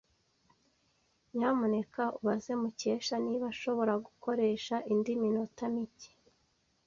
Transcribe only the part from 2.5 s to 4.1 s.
Mukesha niba ashobora